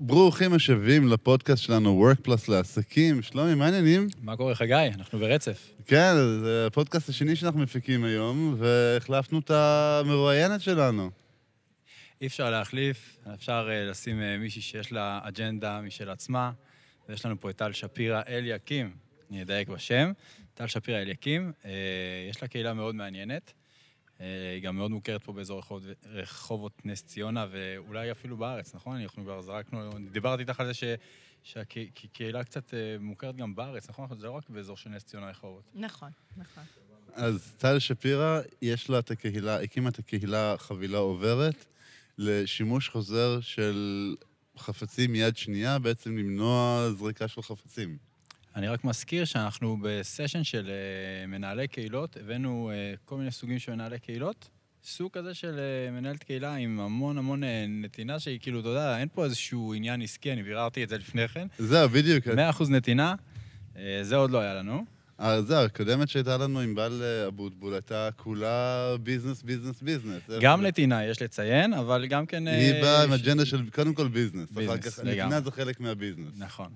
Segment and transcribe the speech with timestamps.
[0.00, 3.22] ברוכים השבים לפודקאסט שלנו, Work Plus לעסקים.
[3.22, 4.08] שלומי, מה העניינים?
[4.22, 4.74] מה קורה, חגי?
[4.94, 5.70] אנחנו ברצף.
[5.86, 11.10] כן, זה הפודקאסט השני שאנחנו מפיקים היום, והחלפנו את המרואיינת שלנו.
[12.20, 16.50] אי אפשר להחליף, אפשר uh, לשים uh, מישהי שיש לה אג'נדה משל עצמה,
[17.08, 18.90] ויש לנו פה את טל שפירא אליקים,
[19.30, 20.12] אני אדייק בשם.
[20.54, 21.66] טל שפירא אליקים, uh,
[22.30, 23.52] יש לה קהילה מאוד מעניינת.
[24.20, 29.00] אה, היא גם מאוד מוכרת פה באזור רחובות, רחובות נס ציונה, ואולי אפילו בארץ, נכון?
[29.00, 30.84] אנחנו כבר זרקנו, דיברתי איתך על זה ש...
[31.42, 34.08] שהקהילה קצת אה, מוכרת גם בארץ, נכון?
[34.18, 35.62] זה לא רק באזור של נס ציונה רחובות.
[35.74, 36.64] נכון, נכון.
[37.14, 41.66] אז טל שפירא, יש לה את הקהילה, הקימה את הקהילה חבילה עוברת
[42.18, 44.16] לשימוש חוזר של
[44.58, 48.07] חפצים מיד שנייה, בעצם למנוע זריקה של חפצים.
[48.58, 53.72] אני רק מזכיר שאנחנו בסשן של uh, מנהלי קהילות, הבאנו uh, כל מיני סוגים של
[53.72, 54.48] מנהלי קהילות.
[54.84, 59.08] סוג כזה של uh, מנהלת קהילה עם המון המון נתינה, שהיא כאילו, אתה יודע, אין
[59.14, 61.46] פה איזשהו עניין עסקי, אני ביררתי את זה לפני כן.
[61.58, 62.26] זהו, בדיוק.
[62.26, 62.30] 100%
[62.70, 63.14] נתינה,
[64.02, 64.84] זה עוד לא היה לנו.
[65.20, 70.22] אה, זהו, הקודמת שהייתה לנו עם בל אבוטבול הייתה כולה ביזנס, ביזנס, ביזנס.
[70.40, 72.48] גם נתינה, יש לציין, אבל גם כן...
[72.48, 74.50] היא באה עם אג'נדה של קודם כל ביזנס.
[74.50, 75.14] ביזנס, לגמרי.
[75.14, 76.32] נתינה זה חלק מהביזנס.
[76.36, 76.68] נכון.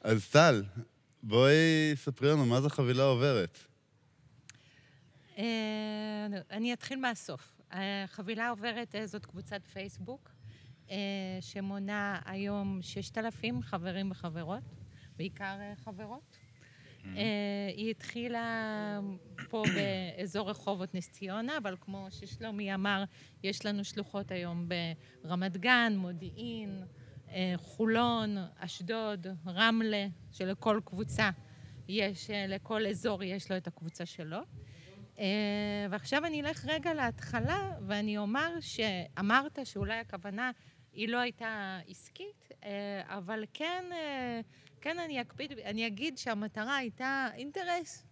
[0.00, 0.62] אז טל,
[1.22, 3.58] בואי ספרי לנו מה זה חבילה עוברת.
[5.38, 7.60] אה, אני אתחיל מהסוף.
[7.72, 10.30] אה, חבילה עוברת אה, זאת קבוצת פייסבוק,
[11.40, 14.62] שמונה היום 6,000 חברים וחברות,
[15.16, 16.36] בעיקר חברות.
[16.38, 17.06] Mm-hmm.
[17.76, 19.00] היא התחילה
[19.48, 23.04] פה באזור רחובות נס ציונה, אבל כמו ששלומי אמר,
[23.42, 24.68] יש לנו שלוחות היום
[25.24, 26.82] ברמת גן, מודיעין,
[27.56, 31.30] חולון, אשדוד, רמלה, שלכל קבוצה
[31.88, 34.38] יש, אה, לכל אזור יש לו את הקבוצה שלו.
[35.18, 40.50] אה, ועכשיו אני אלך רגע להתחלה, ואני אומר שאמרת שאולי הכוונה
[40.92, 42.48] היא לא הייתה עסקית,
[43.04, 43.84] אבל כן,
[44.80, 48.06] כן אני אקפיד, אני אגיד שהמטרה הייתה אינטרס.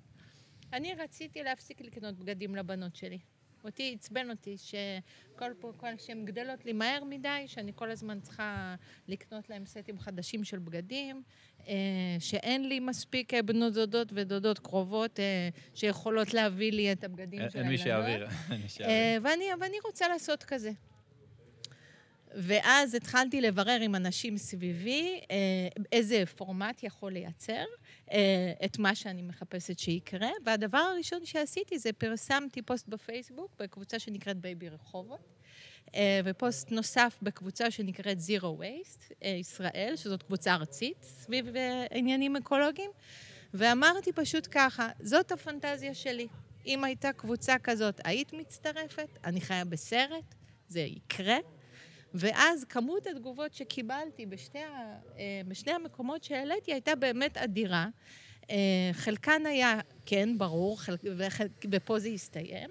[0.72, 3.18] אני רציתי להפסיק לקנות בגדים לבנות שלי.
[3.66, 8.74] אותי עצבן אותי שכל פה, כל שהן גדלות לי מהר מדי, שאני כל הזמן צריכה
[9.08, 11.22] לקנות להם סטים חדשים של בגדים,
[11.68, 11.74] אה,
[12.18, 17.44] שאין לי מספיק אה, בנות דודות ודודות קרובות אה, שיכולות להביא לי את הבגדים של
[17.44, 17.56] הילדות.
[17.56, 17.68] אין
[18.62, 19.18] מי שיעביר.
[19.60, 20.70] ואני רוצה לעשות כזה.
[22.38, 25.20] ואז התחלתי לברר עם אנשים סביבי
[25.92, 27.64] איזה פורמט יכול לייצר.
[28.12, 30.28] אה, את מה שאני מחפשת שיקרה.
[30.44, 35.20] והדבר הראשון שעשיתי זה פרסמתי פוסט בפייסבוק בקבוצה שנקראת בייבי רחובות.
[35.94, 41.46] אה, ופוסט נוסף בקבוצה שנקראת Zero Waste אה, ישראל, שזאת קבוצה ארצית סביב
[41.90, 42.90] עניינים אקולוגיים,
[43.54, 46.26] ואמרתי פשוט ככה, זאת הפנטזיה שלי.
[46.66, 49.08] אם הייתה קבוצה כזאת, היית מצטרפת?
[49.24, 50.34] אני חיה בסרט,
[50.68, 51.36] זה יקרה.
[52.14, 57.86] ואז כמות התגובות שקיבלתי בשתי, אה, בשני המקומות שהעליתי הייתה באמת אדירה.
[58.50, 61.00] אה, חלקן היה, כן, ברור, חלק,
[61.72, 62.70] ופה זה הסתיים.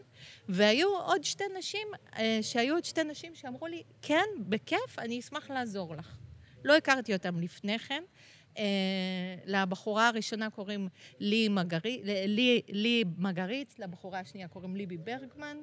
[0.50, 1.88] והיו עוד שתי נשים,
[2.18, 6.18] אה, שהיו עוד שתי נשים שאמרו לי, כן, בכיף, אני אשמח לעזור לך.
[6.64, 8.04] לא הכרתי אותם לפני כן.
[9.46, 10.88] לבחורה הראשונה קוראים
[11.20, 15.58] לי, מגרי, לי, לי מגריץ, לבחורה השנייה קוראים ליבי ברגמן.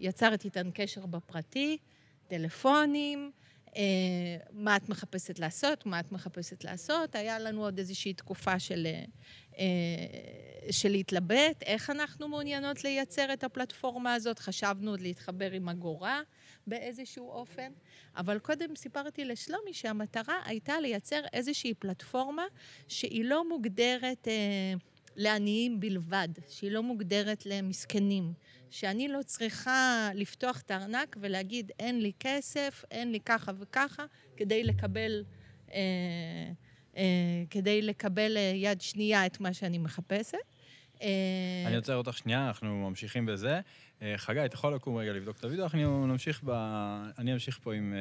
[0.00, 1.78] יצרתי איתן קשר בפרטי.
[2.28, 3.30] טלפונים,
[3.76, 3.82] אה,
[4.52, 7.14] מה את מחפשת לעשות, מה את מחפשת לעשות.
[7.14, 8.86] היה לנו עוד איזושהי תקופה של,
[9.58, 9.64] אה,
[10.70, 14.38] של להתלבט, איך אנחנו מעוניינות לייצר את הפלטפורמה הזאת.
[14.38, 16.20] חשבנו עוד להתחבר עם אגורה
[16.66, 17.72] באיזשהו אופן,
[18.16, 22.44] אבל קודם סיפרתי לשלומי שהמטרה הייתה לייצר איזושהי פלטפורמה
[22.88, 24.28] שהיא לא מוגדרת...
[24.28, 24.74] אה,
[25.16, 28.32] לעניים בלבד, שהיא לא מוגדרת למסכנים,
[28.70, 34.04] שאני לא צריכה לפתוח את הארנק ולהגיד אין לי כסף, אין לי ככה וככה,
[34.36, 35.24] כדי לקבל,
[35.72, 35.78] אה,
[36.96, 37.02] אה,
[37.50, 40.38] כדי לקבל אה, יד שנייה את מה שאני מחפשת.
[41.02, 41.08] אה,
[41.66, 43.60] אני עוצר אותך שנייה, אנחנו ממשיכים בזה.
[44.02, 46.50] אה, חגי, אתה יכול לקום רגע לבדוק את הוידאו, אנחנו נמשיך ב...
[47.18, 47.94] אני אמשיך פה עם...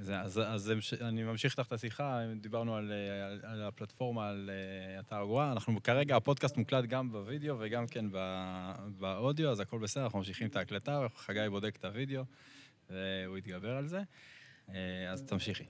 [0.00, 2.92] אה, זה, אז, אז אני ממשיך איתך את השיחה, דיברנו על,
[3.22, 5.52] על, על הפלטפורמה, על uh, אתר הגורה.
[5.52, 8.06] אנחנו כרגע, הפודקאסט מוקלט גם בווידאו וגם כן
[8.98, 12.22] באודיו, אז הכל בסדר, אנחנו ממשיכים את ההקלטה, חגי בודק את הווידאו,
[12.90, 14.02] והוא יתגבר על זה.
[14.68, 14.72] Uh,
[15.08, 15.64] אז תמשיכי.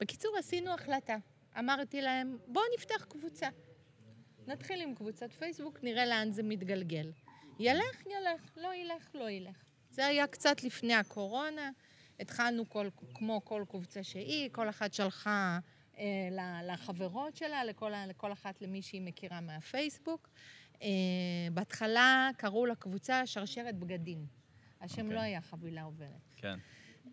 [0.00, 1.16] בקיצור, עשינו החלטה.
[1.58, 3.48] אמרתי להם, בואו נפתח קבוצה.
[4.46, 7.12] נתחיל עם קבוצת פייסבוק, נראה לאן זה מתגלגל.
[7.58, 9.56] ילך, ילך, לא ילך, לא ילך.
[9.90, 11.70] זה היה קצת לפני הקורונה.
[12.20, 15.58] התחלנו כל, כמו כל קבוצה שהיא, כל אחת שלחה
[15.98, 20.28] אה, לחברות שלה, לכל, לכל אחת למי שהיא מכירה מהפייסבוק.
[20.82, 20.88] אה,
[21.52, 24.26] בהתחלה קראו לקבוצה שרשרת בגדים.
[24.80, 25.00] השם okay.
[25.00, 25.14] אוקיי.
[25.14, 26.32] לא היה חבילה עוברת.
[26.36, 26.58] כן.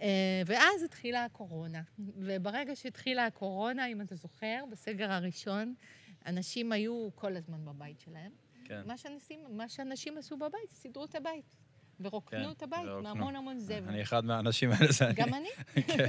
[0.02, 1.82] אה, ואז התחילה הקורונה.
[2.00, 5.76] וברגע שהתחילה הקורונה, אם אתה זוכר, בסגר הראשון,
[6.26, 8.32] אנשים היו כל הזמן בבית שלהם.
[8.66, 8.82] כן.
[8.86, 11.56] מה שאנשים, מה שאנשים עשו בבית, סידרו את הבית.
[12.00, 13.01] ורוקנו כן, את הבית ורוקנו.
[13.01, 13.88] מהמון המון זבל.
[13.88, 15.13] אני אחד מהאנשים האלה, זה אני.
[15.13, 15.50] גם אני.
[15.88, 16.07] כן.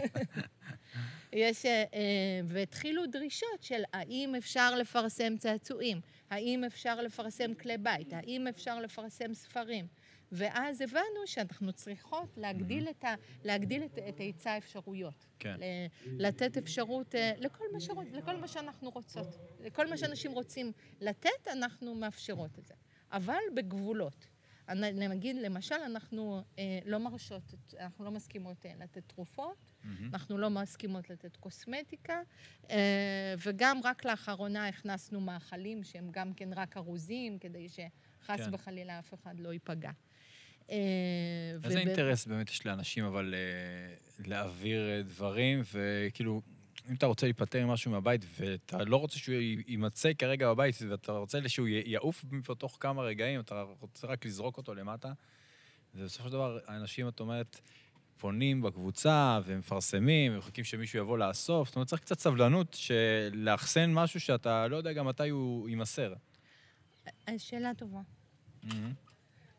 [1.32, 2.00] יש, אה, אה,
[2.44, 6.00] והתחילו דרישות של האם אפשר לפרסם צעצועים,
[6.30, 9.86] האם אפשר לפרסם כלי בית, האם אפשר לפרסם ספרים.
[10.32, 13.14] ואז הבנו שאנחנו צריכות להגדיל את, ה,
[13.44, 15.26] להגדיל את, את היצע האפשרויות.
[15.38, 15.56] כן.
[15.60, 19.26] ל- לתת אפשרות אה, לכל מה, שרוצ, לכל מה שאנחנו רוצות.
[19.60, 22.74] לכל מה שאנשים רוצים לתת, אנחנו מאפשרות את זה.
[23.12, 24.26] אבל בגבולות.
[24.68, 30.10] נגיד, למשל, אנחנו אה, לא מרשות, אנחנו לא מסכימות אה, לתת תרופות, מהמם.
[30.12, 32.20] אנחנו לא מסכימות לתת קוסמטיקה,
[32.70, 38.54] אה, וגם רק לאחרונה הכנסנו מאכלים שהם גם כן רק ארוזים, כדי שחס כן.
[38.54, 39.90] וחלילה אף אחד לא ייפגע.
[40.70, 40.76] אה,
[41.64, 43.94] איזה וב- אינטרס באמת יש לאנשים, אבל אה,
[44.26, 46.42] להעביר אה, דברים, וכאילו,
[46.90, 49.34] אם אתה רוצה להיפטר ממשהו מהבית, ואתה לא רוצה שהוא
[49.66, 54.56] יימצא כרגע בבית, ואתה רוצה שהוא יעוף מפה תוך כמה רגעים, אתה רוצה רק לזרוק
[54.56, 55.12] אותו למטה,
[55.94, 57.60] ובסופו של דבר, האנשים, את אומרת,
[58.18, 61.68] פונים בקבוצה, ומפרסמים, ומחכים שמישהו יבוא לאסוף.
[61.68, 62.76] זאת אומרת, צריך קצת סבלנות
[63.32, 66.14] לאחסן משהו שאתה לא יודע גם מתי הוא יימסר.
[67.28, 68.00] אה, שאלה טובה.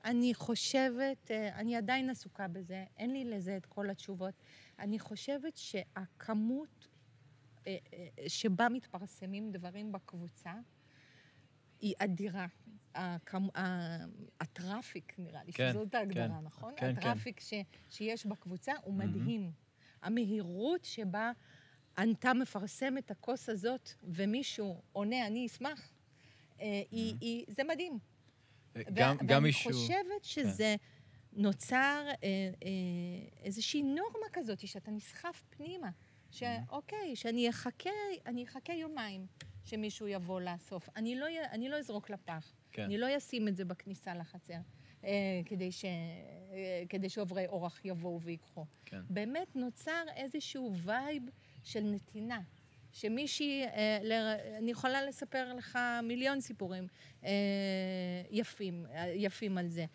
[0.06, 4.34] אני חושבת, אה, אני עדיין עסוקה בזה, אין לי לזה את כל התשובות.
[4.80, 6.88] אני חושבת שהכמות
[8.28, 10.54] שבה מתפרסמים דברים בקבוצה
[11.80, 12.48] היא אדירה.
[12.96, 13.48] הכמ...
[14.40, 16.46] הטראפיק, נראה לי, כן, שזאת ההגדרה, כן.
[16.46, 16.74] נכון?
[16.78, 16.98] כן, כן.
[16.98, 17.54] הטראפיק ש...
[17.90, 18.94] שיש בקבוצה הוא.
[18.94, 19.52] מדהים.
[20.02, 21.32] המהירות שבה
[21.94, 25.94] אתה מפרסם את הכוס הזאת, ומישהו עונה, אני אשמח,
[26.62, 28.00] אה, היא, היא, זה מדהים.
[28.94, 29.72] גם, ו- גם מישהו...
[29.72, 30.76] ואני חושבת שזה
[31.34, 32.70] נוצר אה, אה,
[33.44, 35.90] איזושהי נורמה כזאת, שאתה נסחף פנימה.
[36.32, 37.90] שאוקיי, שאני אחכה,
[38.26, 39.28] אני אחכה יומיים
[39.66, 40.90] שמישהו יבוא לאסוף.
[40.96, 42.54] אני לא, אני לא אזרוק לפח.
[42.72, 42.84] כן.
[42.84, 44.58] אני לא אשים את זה בכניסה לחצר,
[45.04, 48.66] אה, כדי, ש, אה, כדי שעוברי אורח יבואו ויקחו.
[48.86, 49.02] כן.
[49.10, 51.24] באמת נוצר איזשהו וייב
[51.64, 52.42] של נתינה.
[52.96, 56.88] שמישהי, אה, אני יכולה לספר לך מיליון סיפורים
[57.24, 57.32] אה,
[58.32, 59.86] יפים, אה, יפים על זה.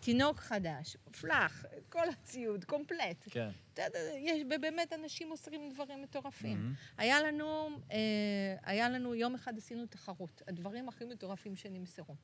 [0.00, 3.24] תינוק חדש, פלאח, כל הציוד, קומפלט.
[3.30, 3.48] כן.
[4.16, 6.58] יש, ובאמת אנשים מוסרים דברים מטורפים.
[6.58, 6.74] מהמם.
[6.96, 7.68] היה לנו,
[8.62, 12.14] היה לנו, יום אחד עשינו תחרות, הדברים הכי מטורפים שנמסרו.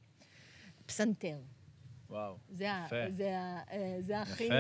[0.87, 1.39] פסנתר,
[2.11, 2.39] וואו.
[2.51, 3.11] זה, ה- יפה.
[3.11, 4.45] זה, ה- אה, זה הכי...
[4.45, 4.55] יפה.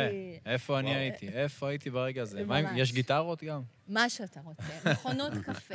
[0.47, 0.99] איפה אני וואו.
[1.00, 1.29] הייתי?
[1.29, 2.44] איפה הייתי ברגע הזה?
[2.44, 2.73] מה, ממש.
[2.76, 3.62] יש גיטרות גם?
[3.88, 4.62] מה שאתה רוצה,
[4.93, 5.75] מכונות קפה.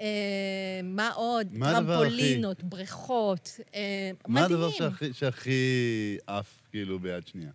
[0.00, 0.06] אה,
[0.84, 1.46] מה עוד?
[1.58, 3.60] מה הדבר הכי- טרמפולינות, בריכות.
[3.74, 4.78] אה, מה הדבר מדהים.
[4.78, 5.62] שהכי- שהכי
[6.26, 7.50] עף, כאילו, ביד שנייה?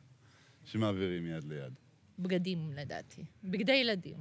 [0.66, 1.74] שמעבירים מיד ליד.
[2.20, 3.24] בגדים, לדעתי.
[3.44, 4.18] בגדי ילדים.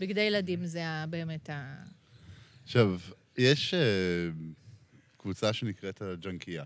[0.00, 1.74] בגדי ילדים זה ה- באמת ה...
[2.64, 2.98] עכשיו,
[3.38, 3.80] יש אה,
[5.16, 6.64] קבוצה שנקראת הג'נקייה,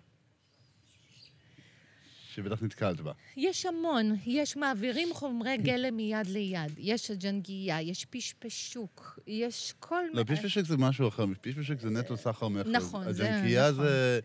[2.34, 3.12] שבטח נתקלת בה.
[3.36, 6.72] יש המון, יש מעבירים חומרי גלם מיד ליד.
[6.78, 10.04] יש הג'נקייה, יש פשפשוק, יש כל...
[10.12, 12.70] לא, פישפשק זה משהו אחר, פישפשק זה נטו סחר מכר.
[12.70, 13.72] נכון, זה נכון.
[13.72, 14.20] זה...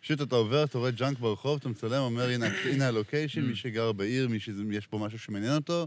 [0.00, 3.44] פשוט אתה עובר, אתה רואה junk ברחוב, אתה מצלם, אומר, הנה הנה ה location, Mm.
[3.44, 5.86] מי שגר בעיר, מי שיש פה משהו שמעניין אותו,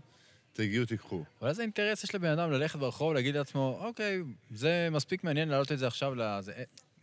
[0.53, 1.23] תגיעו, תיקחו.
[1.41, 4.19] אבל איזה אינטרס יש לבן אדם ללכת ברחוב, להגיד לעצמו, אוקיי,
[4.51, 6.53] זה מספיק מעניין להעלות את זה עכשיו לזה.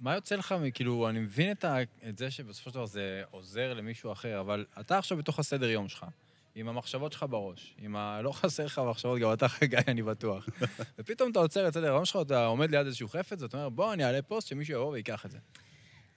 [0.03, 1.77] מה יוצא לך, כאילו, אני מבין את, ה...
[2.09, 5.89] את זה שבסופו של דבר זה עוזר למישהו אחר, אבל אתה עכשיו בתוך הסדר יום
[5.89, 6.07] שלך,
[6.55, 8.23] עם המחשבות שלך בראש, עם ה...
[8.23, 10.49] לא חסר לך מחשבות, גם אתה חגי, אני בטוח.
[10.99, 13.93] ופתאום אתה עוצר את סדר היום שלך, אתה עומד ליד איזשהו חפץ, ואתה אומר, בוא,
[13.93, 15.39] אני אעלה פוסט שמישהו יבוא וייקח את זה.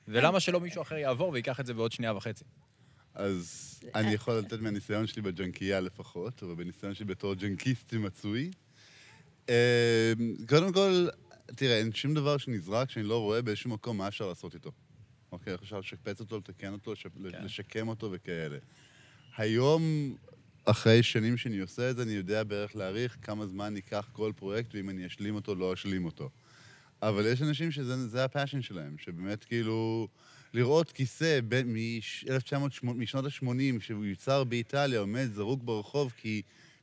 [0.07, 2.43] ולמה שלא מישהו אחר יעבור וייקח את זה בעוד שנייה וחצי?
[3.13, 8.51] אז אני יכול לתת מהניסיון שלי בג'נקייה לפחות, או בניסיון שלי בתור ג'נקיסט מצוי.
[9.49, 10.13] אה,
[10.49, 11.07] קודם כל,
[11.45, 14.71] תראה, אין שום דבר שנזרק שאני לא רואה באיזשהו מקום מה אפשר לעשות איתו.
[15.31, 16.93] אוקיי, איך אפשר לשפץ אותו, לתקן אותו,
[17.31, 17.43] כן.
[17.45, 18.57] לשקם אותו וכאלה.
[19.37, 20.15] היום,
[20.65, 24.75] אחרי שנים שאני עושה את זה, אני יודע בערך להעריך כמה זמן ייקח כל פרויקט,
[24.75, 26.29] ואם אני אשלים אותו, לא אשלים אותו.
[27.01, 30.07] אבל יש אנשים שזה זה הפאשן שלהם, שבאמת כאילו...
[30.55, 31.75] לראות כיסא בין-
[32.29, 36.41] 1908 משנות ה-80, שהוא יוצר באיטליה, עומד זרוק ברחוב כי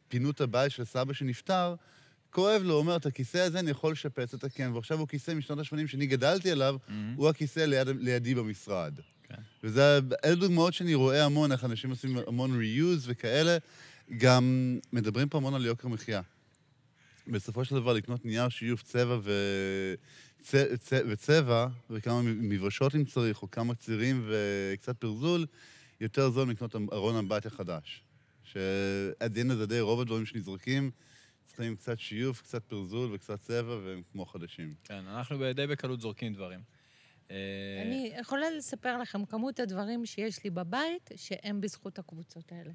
[0.09, 1.75] פינו את הבית של סבא שנפטר,
[2.32, 5.58] כואב לו, הוא אומר, את הכיסא הזה אני יכול לשפץ, לתקן, ועכשיו הוא כיסא משנות
[5.58, 6.76] ה-80 שאני גדלתי עליו,
[7.16, 8.94] הוא הכיסא ליד, לידי במשרד.
[9.28, 9.34] כן.
[9.64, 13.58] וזה, אלה דוגמאות שאני רואה המון, איך אנשים עושים המון reuse וכאלה.
[14.16, 16.20] גם מדברים פה המון על יוקר מחיה.
[17.28, 19.32] בסופו של דבר, לקנות נייר שיוף צבע ו...
[20.42, 20.54] צ...
[20.78, 20.92] צ...
[21.08, 25.46] וצבע, וכמה מברשות אם צריך, או כמה צירים וקצת פרזול,
[26.00, 28.02] יותר זול לקנות ארון אמבטיה חדש.
[28.44, 30.90] שעד דין הזה די רוב הדברים שנזרקים
[31.46, 34.75] צריכים קצת שיוף, קצת פרזול וקצת צבע, והם כמו חדשים.
[34.84, 36.61] כן, אנחנו די בקלות זורקים דברים.
[37.30, 37.37] אה,
[37.87, 42.72] אני יכולה לספר לכם כמות הדברים שיש לי בבית, שהם בזכות הקבוצות האלה.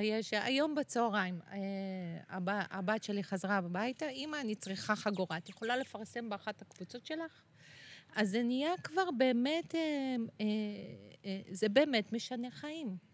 [0.00, 1.58] יש, היום בצהריים, אה,
[2.28, 5.38] הב, הבת שלי חזרה הביתה, אמא, אני צריכה חגורה.
[5.38, 7.42] את יכולה לפרסם באחת הקבוצות שלך?
[8.14, 10.46] אז זה נהיה כבר באמת, אה,
[11.50, 13.11] זה באמת משנה חיים.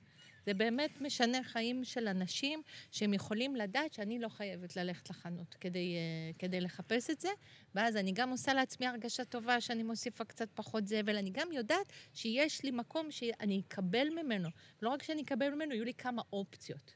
[0.48, 5.96] זה באמת משנה חיים של אנשים שהם יכולים לדעת שאני לא חייבת ללכת לחנות כדי,
[5.96, 7.28] uh, כדי לחפש את זה,
[7.74, 11.92] ואז אני גם עושה לעצמי הרגשה טובה שאני מוסיפה קצת פחות זבל, אני גם יודעת
[12.14, 14.48] שיש לי מקום שאני אקבל ממנו.
[14.82, 16.92] לא רק שאני אקבל ממנו, יהיו לי כמה אופציות.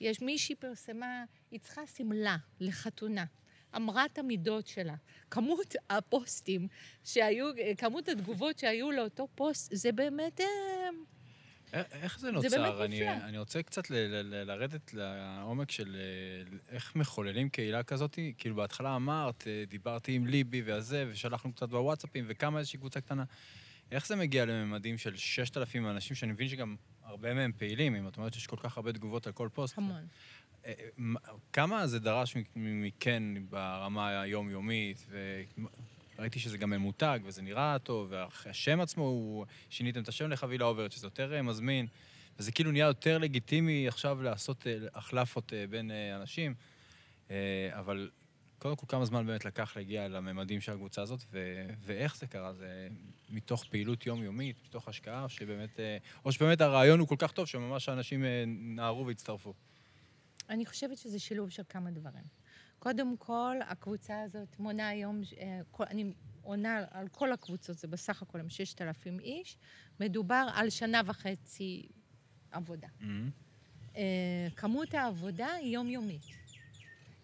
[0.00, 3.24] יש מישהי פרסמה, היא צריכה שמלה לחתונה.
[3.76, 4.94] אמרה את המידות שלה.
[5.30, 6.68] כמות הפוסטים
[7.04, 7.46] שהיו,
[7.78, 10.40] כמות התגובות שהיו לאותו פוסט, זה באמת...
[11.72, 12.48] איך זה נוצר?
[12.48, 17.82] זה באמת אני, אני רוצה קצת ל- ל- לרדת לעומק של אה, איך מחוללים קהילה
[17.82, 18.18] כזאת.
[18.38, 23.24] כאילו, בהתחלה אמרת, אה, דיברתי עם ליבי והזה, ושלחנו קצת בוואטסאפים, וכמה איזושהי קבוצה קטנה.
[23.90, 28.16] איך זה מגיע לממדים של 6,000 אנשים, שאני מבין שגם הרבה מהם פעילים, אם את
[28.16, 29.78] אומרת שיש כל כך הרבה תגובות על כל פוסט?
[29.78, 30.06] המון.
[30.66, 30.72] אה,
[31.52, 35.06] כמה זה דרש מכן ברמה היומיומית,
[36.18, 39.46] ראיתי שזה גם ממותג, וזה נראה טוב, והשם עצמו, הוא...
[39.70, 41.86] שיניתם את השם לחבילה עוברת, שזה יותר אה, מזמין,
[42.38, 46.54] וזה כאילו נהיה יותר לגיטימי עכשיו לעשות אה, החלפות אה, בין אנשים,
[47.70, 48.10] אבל
[48.58, 51.66] קודם כל, כמה זמן באמת לקח להגיע לממדים של הקבוצה הזאת, ו...
[51.80, 52.52] ואיך זה קרה?
[52.52, 52.88] זה
[53.30, 55.80] מתוך פעילות יומיומית, מתוך השקעה, או שבאמת,
[56.24, 59.54] או שבאמת הרעיון הוא כל כך טוב, שממש האנשים נערו והצטרפו?
[60.50, 62.24] אני חושבת שזה שילוב של כמה דברים.
[62.78, 68.40] קודם כל, הקבוצה הזאת מונה היום, אה, אני עונה על כל הקבוצות, זה בסך הכל
[68.40, 69.56] הם 6,000 איש.
[70.00, 71.86] מדובר על שנה וחצי
[72.50, 72.88] עבודה.
[73.00, 73.94] Mm-hmm.
[74.56, 76.22] כמות העבודה היא יומיומית.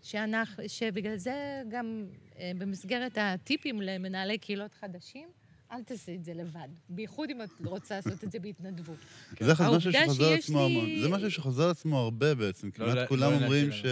[0.03, 2.05] שאנחנו, שבגלל זה גם
[2.39, 5.29] אה, במסגרת הטיפים למנהלי קהילות חדשים,
[5.73, 6.69] אל תעשי את זה לבד.
[6.89, 8.99] בייחוד אם את רוצה לעשות את זה בהתנדבות.
[9.41, 11.01] זה משהו שחוזר עצמו המון.
[11.03, 12.67] זה משהו שחוזר עצמו הרבה בעצם.
[12.67, 13.85] לא, כמעט לא, כולם אומרים ש...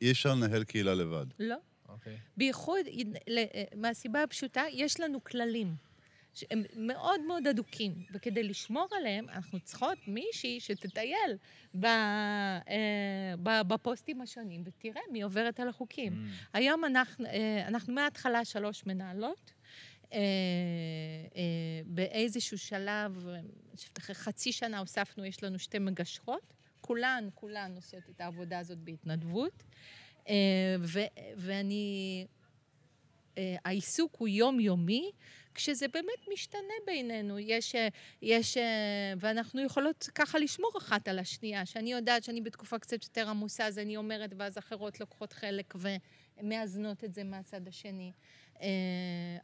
[0.00, 1.26] אי אפשר לנהל קהילה לבד.
[1.38, 1.56] לא.
[1.88, 2.16] אוקיי.
[2.36, 2.86] בייחוד,
[3.76, 5.74] מהסיבה הפשוטה, יש לנו כללים.
[6.36, 11.36] שהם מאוד מאוד אדוקים, וכדי לשמור עליהם, אנחנו צריכות מישהי שתטייל
[11.74, 12.62] ב, אה,
[13.42, 16.12] ב, בפוסטים השונים, ותראה מי עוברת על החוקים.
[16.12, 16.46] Mm.
[16.52, 19.52] היום אנחנו, אה, אנחנו מההתחלה שלוש מנהלות.
[20.12, 20.18] אה,
[21.36, 21.42] אה,
[21.86, 23.26] באיזשהו שלב,
[23.98, 26.55] אחרי חצי שנה הוספנו, יש לנו שתי מגשרות.
[26.86, 29.62] כולן, כולן עושות את העבודה הזאת בהתנדבות.
[30.28, 30.76] אה,
[31.36, 32.26] ואני...
[33.38, 35.10] אה, העיסוק הוא יומיומי,
[35.54, 37.38] כשזה באמת משתנה בינינו.
[37.38, 37.88] יש, אה,
[38.22, 38.56] יש,
[39.20, 43.78] ואנחנו יכולות ככה לשמור אחת על השנייה, שאני יודעת שאני בתקופה קצת יותר עמוסה, אז
[43.78, 45.74] אני אומרת, ואז אחרות לוקחות חלק
[46.40, 48.12] ומאזנות את זה מהצד השני.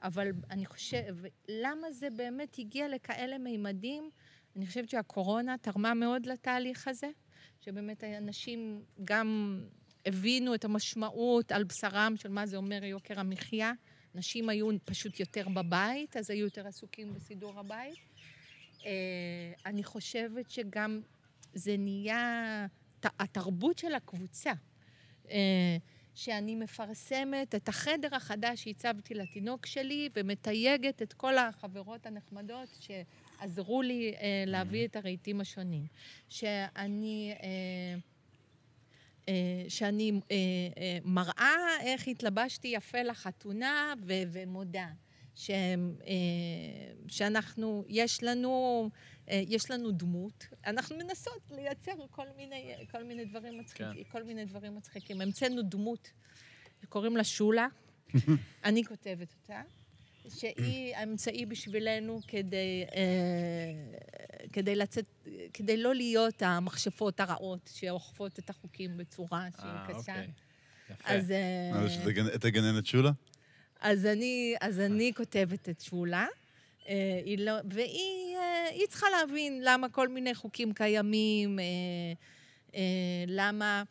[0.02, 4.11] אבל אני חושבת, למה זה באמת הגיע לכאלה מימדים?
[4.56, 7.08] אני חושבת שהקורונה תרמה מאוד לתהליך הזה.
[7.64, 9.61] שבאמת אנשים גם
[10.07, 13.73] הבינו את המשמעות על בשרם של מה זה אומר יוקר המחיה.
[14.14, 17.99] נשים היו פשוט יותר בבית, אז היו יותר עסוקים בסידור הבית.
[18.87, 18.90] אה,
[19.66, 21.00] אני חושבת שגם
[21.54, 22.66] זה נהיה
[23.04, 24.52] התרבות של הקבוצה.
[25.31, 25.76] אה,
[26.14, 32.69] שאני מפרסמת את החדר החדש שהצבתי לתינוק שלי ומתייגת את כל החברות הנחמדות
[33.42, 35.87] שעזרו לי אה, להביא את הרהיטים השונים.
[36.28, 37.34] שאני...
[37.42, 37.99] אה,
[39.28, 40.37] אה, שאני אה,
[40.78, 44.88] אה, מראה איך התלבשתי יפה לחתונה ו- ומודה.
[45.34, 45.50] ש,
[47.08, 48.90] שאנחנו, יש לנו,
[49.28, 54.11] יש לנו דמות, אנחנו מנסות לייצר כל מיני, כל מיני דברים מצחיקים, כן.
[54.11, 55.20] כל מיני דברים מצחיקים.
[55.20, 56.12] המצאנו דמות,
[56.88, 57.66] קוראים לה שולה,
[58.64, 59.62] אני כותבת אותה,
[60.37, 63.73] שהיא האמצעי בשבילנו כדי, אה,
[64.53, 70.12] כדי לצאת, כדי לא להיות המכשפות הרעות שאוכפות את החוקים בצורה שהיא קשה.
[70.12, 70.29] אוקיי.
[70.91, 71.09] יפה.
[71.09, 71.33] אז...
[72.35, 73.11] את הגננת שולה?
[73.81, 76.27] אז אני, אז אני כותבת את שולה,
[76.89, 81.59] אה, לא, והיא אה, צריכה להבין למה כל מיני חוקים קיימים,
[82.75, 82.83] אה,
[83.27, 83.83] למה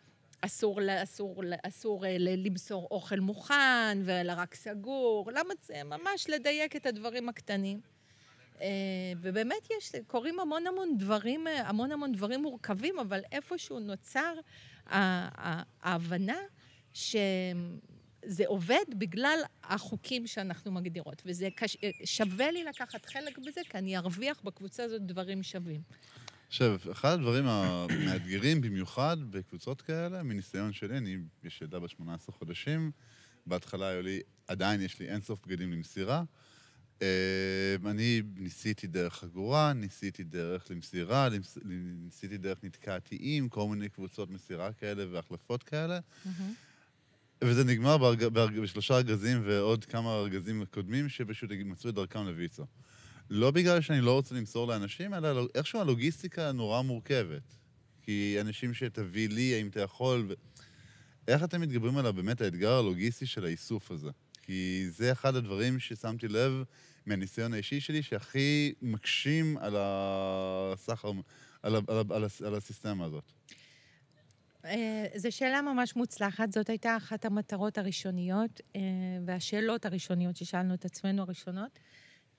[0.42, 7.30] אסור, אסור, אסור למסור אוכל מוכן, אלא רק סגור, למה זה ממש לדייק את הדברים
[7.30, 7.82] הקטנים.
[9.22, 14.34] ובאמת יש, קורים המון המון דברים, המון המון דברים מורכבים, אבל איפשהו נוצר
[15.82, 16.38] ההבנה
[16.94, 17.16] ש...
[18.26, 21.78] זה עובד בגלל החוקים שאנחנו מגדירות, וזה קש...
[22.06, 25.82] שווה לי לקחת חלק בזה, כי אני ארוויח בקבוצה הזאת דברים שווים.
[26.52, 32.92] עכשיו, אחד הדברים המאתגרים במיוחד בקבוצות כאלה, מניסיון שלי, אני יש ילדה בת 18 חודשים,
[33.46, 36.24] בהתחלה היו לי, עדיין יש לי אינסוף בגדים למסירה.
[37.02, 37.08] אה,
[37.86, 41.58] אני ניסיתי דרך חגורה, ניסיתי דרך למסירה, למס-
[42.06, 46.00] ניסיתי דרך נתקעתיים, כל מיני קבוצות מסירה כאלה והחלפות כאלה.
[47.44, 48.26] וזה נגמר בארג...
[48.26, 48.60] בארג...
[48.60, 52.66] בשלושה ארגזים ועוד כמה ארגזים קודמים שפשוט מצאו את דרכם לויצו.
[53.30, 57.56] לא בגלל שאני לא רוצה למסור לאנשים, אלא לא- איכשהו הלוגיסטיקה נורא מורכבת.
[58.02, 60.26] כי אנשים שתביא לי, האם אתה יכול...
[60.30, 60.34] ו...
[61.28, 64.10] איך אתם מתגברים על באמת האתגר הלוגיסטי של האיסוף הזה?
[64.42, 66.64] כי זה אחד הדברים ששמתי לב
[67.06, 71.12] מהניסיון האישי שלי, שהכי מקשים על הסחר,
[71.64, 71.76] על.
[71.76, 71.82] על.
[72.10, 72.28] על, ה...
[72.46, 73.32] על הסיסטמה הזאת.
[74.66, 78.82] אה, זו שאלה ממש מוצלחת, זאת הייתה אחת המטרות הראשוניות אה,
[79.26, 81.80] והשאלות הראשוניות ששאלנו את עצמנו הראשונות.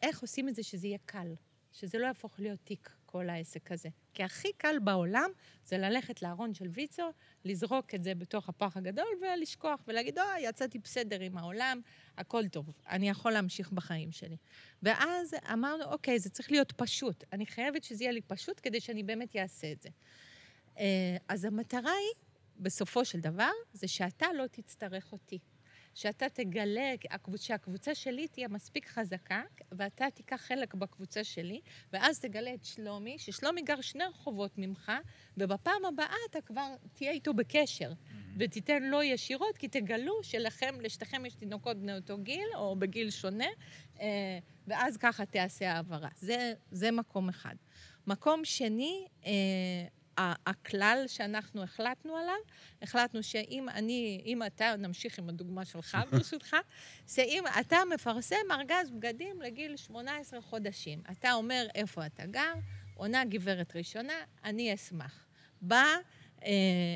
[0.02, 1.34] איך עושים את זה שזה יהיה קל,
[1.72, 3.88] שזה לא יהפוך להיות תיק, כל העסק הזה.
[4.14, 5.30] כי הכי קל בעולם
[5.64, 7.02] זה ללכת לארון של ויצו,
[7.44, 11.80] לזרוק את זה בתוך הפח הגדול ולשכוח ולהגיד, אוי, יצאתי בסדר עם העולם,
[12.18, 14.36] הכל טוב, אני יכול להמשיך בחיים שלי.
[14.82, 17.24] ואז אמרנו, אוקיי, זה צריך להיות פשוט.
[17.32, 19.88] אני חייבת שזה יהיה לי פשוט כדי שאני באמת אעשה את זה.
[20.78, 22.24] אה, אז המטרה היא,
[22.56, 25.38] בסופו של דבר, זה שאתה לא תצטרך אותי.
[25.94, 31.60] שאתה תגלה, הקבוצה- שהקבוצה שלי תהיה מספיק חזקה, ואתה תיקח חלק בקבוצה שלי,
[31.92, 34.92] ואז תגלה את שלומי, ששלומי גר שני רחובות ממך,
[35.36, 37.92] ובפעם הבאה אתה כבר תהיה איתו בקשר,
[38.38, 43.46] ותיתן לו ישירות, כי תגלו שלכם, לשתיכם יש תינוקות בני אותו גיל, או בגיל שונה,
[44.00, 46.08] אה, ואז ככה תיעשה העברה.
[46.16, 47.54] זה, זה מקום אחד.
[48.06, 49.30] מקום שני, אה,
[50.18, 52.34] הכלל שאנחנו החלטנו עליו,
[52.82, 56.56] החלטנו שאם אני, אם אתה, נמשיך עם הדוגמה שלך ברשותך,
[57.08, 62.54] שאם אתה מפרסם ארגז בגדים לגיל 18 חודשים, אתה אומר איפה אתה גר,
[62.94, 64.14] עונה גברת ראשונה,
[64.44, 65.26] אני אשמח.
[65.62, 65.96] באה,
[66.42, 66.48] אה,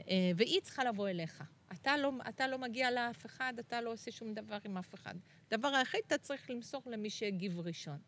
[0.08, 1.44] אה, והיא צריכה לבוא אליך.
[1.73, 5.14] אתה לא, אתה לא מגיע לאף אחד, אתה לא עושה שום דבר עם אף אחד.
[5.50, 7.98] דבר היחיד, אתה צריך למסור למי שהגיב ראשון.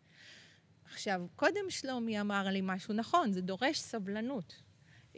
[0.85, 4.68] עכשיו, קודם שלומי אמר לי משהו נכון, זה דורש סבלנות.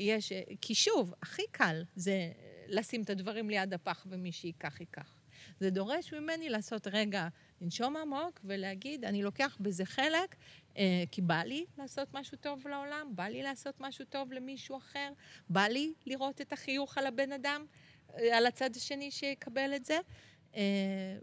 [0.01, 2.33] יש, כי שוב, הכי קל זה
[2.67, 5.21] לשים את הדברים ליד הפח ומי שייקח, ייקח.
[5.61, 7.29] זה דורש ממני לעשות רגע,
[7.61, 10.37] לנשום עמוק ולהגיד, אני לוקח בזה חלק,
[10.77, 15.13] אה, כי בא לי לעשות משהו טוב לעולם, בא לי לעשות משהו טוב למישהו אחר,
[15.49, 17.67] בא לי לראות את החיוך על הבן אדם,
[18.15, 19.99] אה, על הצד השני שיקבל את זה,
[20.55, 20.61] אה,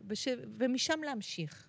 [0.08, 0.28] וש,
[0.60, 1.68] ומשם להמשיך.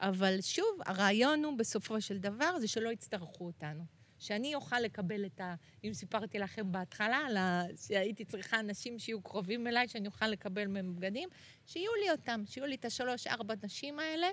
[0.00, 3.93] אבל שוב, הרעיון הוא בסופו של דבר זה שלא יצטרכו אותנו.
[4.24, 5.54] שאני אוכל לקבל את ה...
[5.84, 7.62] אם סיפרתי לכם בהתחלה, על ה...
[7.86, 11.28] שהייתי צריכה אנשים שיהיו קרובים אליי, שאני אוכל לקבל מהם בגדים,
[11.66, 14.26] שיהיו לי אותם, שיהיו לי את השלוש-ארבע נשים האלה,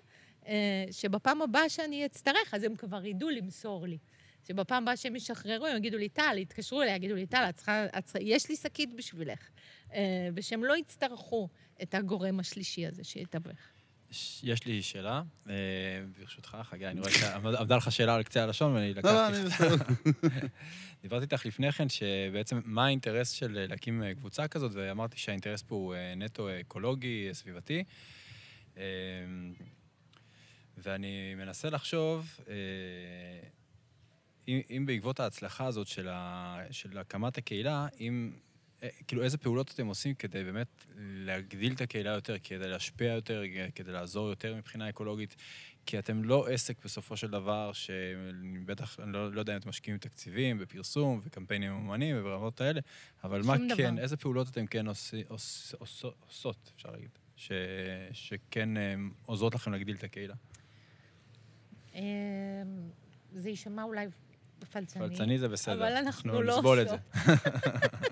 [0.48, 3.98] אה, שבפעם הבאה שאני אצטרך, אז הם כבר ידעו למסור לי.
[4.48, 7.50] שבפעם הבאה שהם ישחררו, הם יגידו לי, טל, יתקשרו אליי, יגידו לי, טל,
[8.20, 9.50] יש לי שקית בשבילך.
[9.94, 11.50] אה, ושהם לא יצטרכו
[11.82, 13.71] את הגורם השלישי הזה שיתווך.
[14.44, 15.54] יש לי שאלה, אה,
[16.20, 19.38] ברשותך, חגי, אני רואה שעמדה לך שאלה על קצה הלשון ואני לא, לא, לקחתי...
[19.38, 19.76] אני בסדר.
[21.02, 25.76] דיברתי איתך לפני כן, שבעצם מה האינטרס של להקים אה, קבוצה כזאת, ואמרתי שהאינטרס פה
[25.76, 27.84] הוא אה, נטו אקולוגי, סביבתי.
[30.78, 32.40] ואני מנסה לחשוב,
[34.48, 38.32] אם, בעקבות ההצלחה הזאת של, הקמת הקהילה, אם,
[39.08, 43.44] כאילו איזה פעולות אתם עושים כדי באמת להגדיל את הקהילה יותר, כדי להשפיע יותר,
[43.76, 45.36] כדי לעזור יותר מבחינה אקולוגית?
[45.86, 49.98] כי אתם לא עסק בסופו של דבר, שבטח, אני לא, לא יודע אם אתם משקיעים
[49.98, 52.82] תקציבים בפרסום וקמפיינים ממומנים וברמות האלה,
[53.24, 54.02] אבל מה כן, דבר.
[54.02, 57.52] איזה פעולות אתם כן עושי, עוש, עוש, עושות, אפשר להגיד, ש,
[58.12, 60.36] שכן אה, עוזרות לכם להגדיל את הקהילה?
[61.96, 62.02] אה,
[63.36, 64.08] זה יישמע אולי
[64.72, 65.10] פלצני.
[65.10, 65.76] פלצני זה בסדר.
[65.76, 66.96] אבל אנחנו לא נסבול את זה.
[67.16, 68.02] עושות.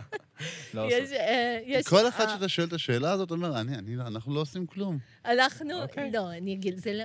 [0.74, 1.12] לא יש.
[1.12, 1.88] אה, יש...
[1.88, 4.66] כל אחד אה, שאתה שואל את השאלה הזאת אומר, אני, אני, לא- אנחנו לא עושים
[4.66, 4.98] כלום.
[5.26, 6.12] אנחנו, אוקיי.
[6.12, 7.04] לא, אני אגיד, זה לא...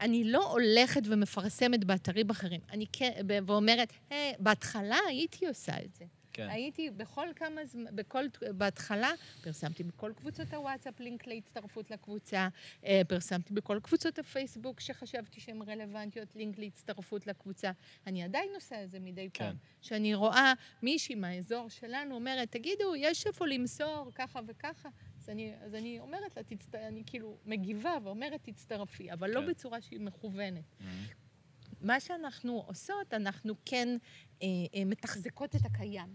[0.00, 2.60] אני לא הולכת ומפרסמת באתרים אחרים.
[2.72, 3.10] אני כן,
[3.46, 6.04] ואומרת, היי, בהתחלה הייתי עושה את זה.
[6.32, 6.48] כן.
[6.50, 8.24] הייתי בכל כמה זמן, בכל,
[8.56, 9.10] בהתחלה
[9.42, 12.48] פרסמתי בכל קבוצות הוואטסאפ לינק להצטרפות לקבוצה,
[12.84, 17.70] אה, פרסמתי בכל קבוצות הפייסבוק שחשבתי שהן רלוונטיות, לינק להצטרפות לקבוצה.
[18.06, 19.44] אני עדיין עושה את זה מדי כן.
[19.44, 19.56] פעם.
[19.80, 24.88] שאני רואה מישהי מהאזור שלנו אומרת, תגידו, יש איפה למסור ככה וככה?
[25.22, 26.74] אז אני, אז אני אומרת לה, תצט...
[26.74, 29.46] אני כאילו מגיבה ואומרת, תצטרפי, אבל לא כן.
[29.46, 30.64] בצורה שהיא מכוונת.
[30.80, 30.84] Mhm.
[31.80, 33.88] מה שאנחנו עושות, אנחנו כן
[34.42, 36.08] אה, אה, מתחזקות את הקיים.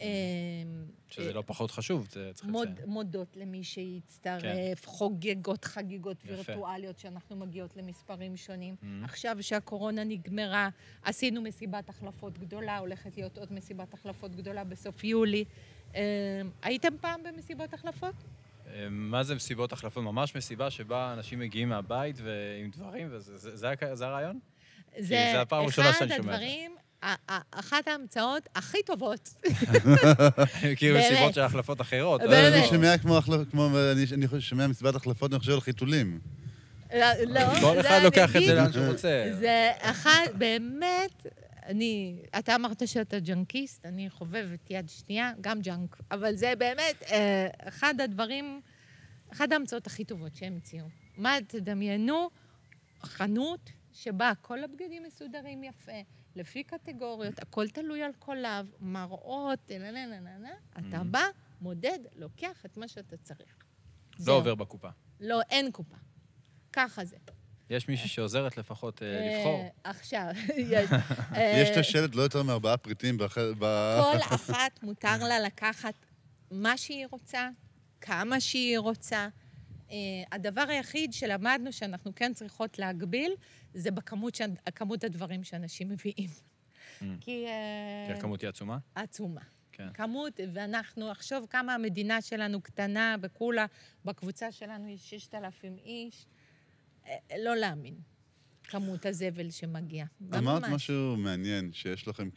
[0.00, 0.62] אה, אה,
[1.08, 2.88] שזה לא פחות חשוב, זה צריך מוד, לציין.
[2.88, 6.32] מודות למי שהצטרף, חוגגות חגיגות יפה.
[6.34, 8.76] וירטואליות שאנחנו מגיעות למספרים שונים.
[8.82, 8.86] Mhm.
[9.04, 10.68] עכשיו שהקורונה נגמרה,
[11.02, 15.44] עשינו מסיבת החלפות גדולה, הולכת להיות עוד מסיבת החלפות גדולה בסוף יולי.
[15.94, 16.00] אה,
[16.62, 18.14] הייתם פעם במסיבות החלפות?
[18.66, 20.04] אה, מה זה מסיבות החלפות?
[20.04, 24.40] ממש מסיבה שבה אנשים מגיעים מהבית ועם דברים, וזה זה- זה זה הרעיון?
[24.98, 26.32] זה הפעם הראשונה שאני שומע.
[26.32, 26.72] אחד הדברים,
[27.50, 29.34] אחת ההמצאות הכי טובות.
[30.80, 31.12] באמת.
[31.12, 32.20] מסיבות של החלפות אחרות.
[32.20, 33.18] אני שומע כמו,
[33.92, 36.20] אני, שומע מסיבת החלפות, אני חושב על חיתולים.
[36.94, 39.24] לא, לא, כל זה אחד אני לוקח את אגיד, זה לאן שהוא רוצה.
[39.40, 41.26] זה אחד, באמת,
[41.66, 47.46] אני, אתה אמרת שאתה ג'אנקיסט, אני חובבת יד שנייה, גם junk, אבל זה באמת אה,
[47.68, 48.60] אחד הדברים,
[49.32, 50.86] אחת ההמצאות הכי טובות שהם המציאו.
[51.16, 52.30] מה, תדמיינו,
[53.02, 55.92] חנות שבה כל הבגדים מסודרים יפה,
[56.36, 61.04] לפי קטגוריות, הכל תלוי על קולב, מראות, נה נה נה נה נה, אתה Mhm.
[61.04, 61.22] בא,
[61.60, 63.56] מודד, לוקח את מה שאתה צריך.
[64.26, 64.32] לא.
[64.32, 64.88] עובר בקופה.
[65.20, 65.96] לא, אין קופה.
[66.72, 67.16] ככה זה.
[67.70, 69.64] יש מישהי שעוזרת לפחות אה, אה, לבחור.
[69.84, 70.26] עכשיו,
[70.72, 70.90] יש...
[71.34, 73.52] אה, יש את השלט לא יותר מארבעה פריטים באחר...
[73.58, 73.60] ב...
[74.12, 75.94] כל אחת מותר לה לקחת
[76.50, 77.48] מה שהיא רוצה,
[78.00, 79.28] כמה שהיא רוצה.
[79.92, 79.98] אה,
[80.32, 83.32] הדבר היחיד שלמדנו שאנחנו כן צריכות להגביל,
[83.74, 84.42] זה בכמות ש...
[85.04, 86.30] הדברים שאנשים מביאים.
[86.30, 87.04] Mm.
[87.20, 87.46] כי...
[87.46, 88.78] אה, כי הכמות היא עצומה?
[88.94, 89.40] עצומה.
[89.72, 89.92] כן.
[89.94, 93.66] כמות, ואנחנו, עכשיו כמה המדינה שלנו קטנה, וכולה,
[94.04, 96.26] בקבוצה שלנו יש 6,000 איש.
[97.06, 97.94] אה, לא להאמין,
[98.64, 100.04] כמות הזבל שמגיע.
[100.38, 100.72] אמרת ממש.
[100.72, 102.28] משהו מעניין, שיש לכם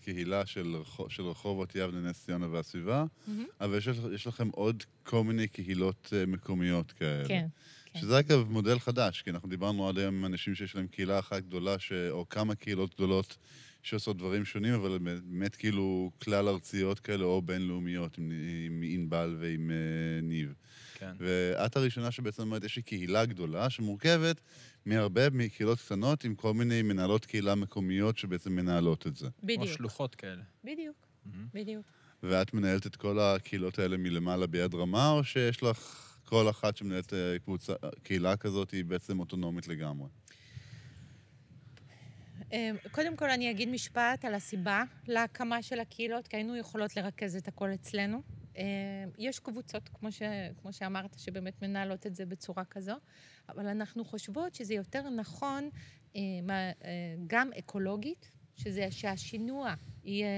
[0.00, 3.44] קהילה של, רחוב, של רחובות יבנה, נס ציונה והסביבה, מהמם.
[3.60, 7.28] אבל יש, יש לכם עוד כל מיני קהילות אה, מקומיות כאלה.
[7.28, 7.46] כן.
[7.96, 8.02] כן.
[8.02, 11.42] שזה אגב מודל חדש, כי אנחנו דיברנו עד היום עם אנשים שיש להם קהילה אחת
[11.42, 11.92] גדולה, ש...
[12.10, 13.36] או כמה קהילות גדולות
[13.82, 18.32] שעושות דברים שונים, אבל באמת כאילו כלל ארציות כאלה, או בינלאומיות, עם,
[18.66, 20.54] עם ענבל ועם uh, ניב.
[20.94, 21.12] כן.
[21.18, 24.40] ואת הראשונה שבעצם אומרת, יש לי קהילה גדולה שמורכבת
[24.86, 29.28] מהרבה מקהילות קטנות עם כל מיני מנהלות קהילה מקומיות שבעצם מנהלות את זה.
[29.42, 30.42] בדיוק, שלוחות כאלה.
[30.64, 31.46] בדיוק, מהמם.
[31.54, 31.86] בדיוק.
[32.22, 37.12] ואת מנהלת את כל הקהילות האלה מלמעלה ביד רמה, או שיש לך כל אחת שמנהלת
[37.12, 40.08] אה, קבוצה, קהילה כזאת היא בעצם אוטונומית לגמרי?
[42.52, 47.36] אה, קודם כל אני אגיד משפט על הסיבה להקמה של הקהילות, כי היינו יכולות לרכז
[47.36, 48.22] את הכל אצלנו.
[48.56, 48.64] אה,
[49.18, 50.22] יש קבוצות, כמו, ש,
[50.62, 52.94] כמו שאמרת, שבאמת מנהלות את זה בצורה כזו,
[53.48, 55.70] אבל אנחנו חושבות שזה יותר נכון
[56.16, 56.70] אה, אה,
[57.26, 60.28] גם אקולוגית, שזה שהשינוע יהיה,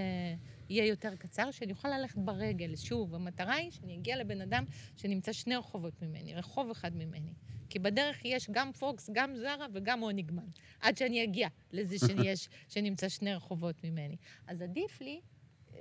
[0.69, 2.77] יהיה יותר קצר, שאני אוכל ללכת ברגל.
[2.77, 4.65] שוב, המטרה היא שאני אגיע לבן אדם
[4.97, 7.33] שנמצא שני רחובות ממני, רחוב אחד ממני.
[7.71, 10.47] כי בדרך יש גם פוקס, גם זרה וגם הוניגמן.
[10.81, 14.17] עד שאני אגיע לזה שיש, שנמצא שני רחובות ממני.
[14.47, 15.21] אז עדיף לי,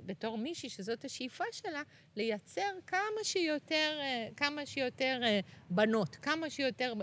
[0.06, 1.82] בתור מישהי שזאת השאיפה שלה,
[2.16, 6.94] לייצר כמה שיותר, אה, כמה שיותר אה, בנות, כמה שיותר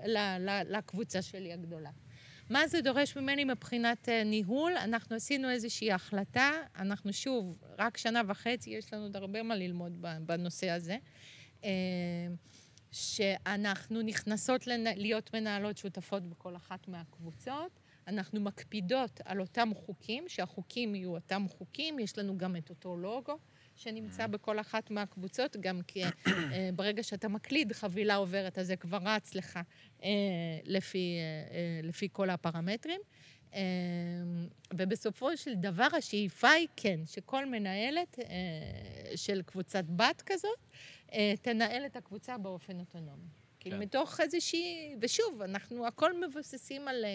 [0.65, 1.91] לקבוצה שלי הגדולה.
[2.49, 4.77] מה זה דורש ממני מבחינת אה, ניהול?
[4.77, 10.05] אנחנו עשינו איזושהי החלטה, אנחנו שוב, רק שנה וחצי, יש לנו עוד הרבה מה ללמוד
[10.25, 10.97] בנושא הזה.
[11.63, 11.69] אה,
[12.91, 14.67] שאנחנו נכנסות.
[14.95, 17.79] להיות מנהלות שותפות בכל אחת מהקבוצות.
[18.08, 23.38] אנחנו מקפידות על אותם חוקים, שהחוקים יהיו אותם חוקים, יש לנו גם את אותו לוגו
[23.76, 28.98] שנמצא בכל אחת מהקבוצות, גם כי אה, ברגע שאתה מקליד, חבילה עוברת, אז זה כבר
[29.02, 29.60] רץ לך
[30.04, 30.10] אה,
[30.64, 31.18] לפי,
[31.52, 33.02] אה, לפי כל הפרמטרים.
[34.74, 38.20] ובסופו של דבר השאיפה היא כן, שכל מנהלת
[39.16, 40.60] של קבוצת בת כזאת
[41.42, 43.28] תנהל את הקבוצה באופן אוטונומי.
[43.60, 43.82] כאילו, כן.
[43.82, 44.96] מתוך איזושהי...
[45.02, 47.06] ושוב, אנחנו הכל מבוססים על,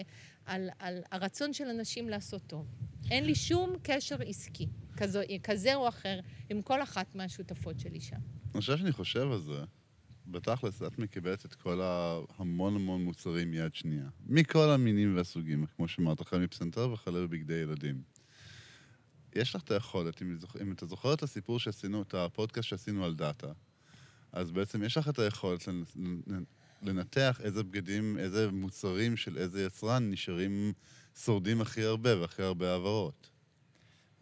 [0.45, 2.65] על, על הרצון של אנשים לעשות טוב.
[3.11, 6.19] אין לי שום קשר עסקי כזו, כזה או אחר
[6.49, 8.15] עם כל אחת מהשותפות שלי שם.
[8.15, 9.63] אני חושב שאני חושב על זה.
[10.27, 14.09] בתכלס, את מקבלת את כל ההמון המון מוצרים מיד שנייה.
[14.25, 18.01] מכל המינים והסוגים, כמו שאמרת, החל מפסנתר וכלה בבגדי ילדים.
[19.35, 20.37] יש לך את היכולת, אם.
[20.61, 23.51] אם אתה זוכר את הסיפור שעשינו, את הפודקאסט שעשינו על דאטה,
[24.31, 25.83] אז בעצם יש לך את היכולת לנ...
[26.27, 26.45] לנ-
[26.81, 30.73] לנתח איזה בגדים, איזה מוצרים של איזה יצרן נשארים
[31.15, 33.29] שורדים הכי הרבה והכי הרבה העברות.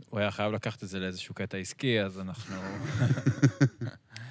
[0.10, 2.56] הוא היה חייב לקחת את זה לאיזשהו קטע עסקי, אז אנחנו...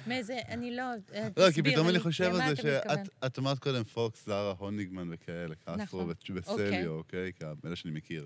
[0.07, 0.83] מאיזה, אני לא...
[1.13, 2.55] אה, לא, כי תסביר פתאום לי, אני חושב על זה?
[2.55, 6.13] שאת את אמרת קודם פוקס, זרה, הוניגמן וכאלה, קסטרו נכון.
[6.35, 7.31] וסליו, אוקיי?
[7.33, 8.25] כאלה שאני מכיר.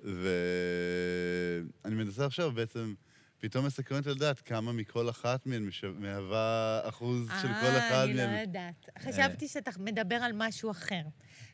[0.00, 2.94] ואני מנסה עכשיו בעצם,
[3.42, 8.22] פתאום מסקרנת לדעת כמה מכל אחת מהן מהווה אחוז של כל אחד אה, אני לא.
[8.22, 8.88] יודעת.
[8.98, 11.02] חשבתי שאתה מדבר על משהו אחר.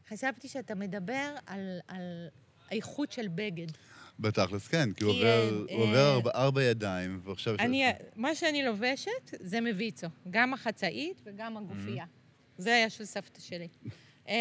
[0.09, 2.29] חשבתי שאתה מדבר על, על
[2.70, 3.66] האיכות של בגד.
[4.20, 5.24] בתכלס, כן, כי הוא עובר-
[5.70, 7.57] אה, הוא עובר אה, ארבע- ארבע ידיים, ועכשיו...
[8.16, 12.05] מה שאני לובשת זה מוויצו, גם החצאית וגם הגופייה.
[12.59, 13.68] זה היה של סבתא שלי.
[14.29, 14.35] אה,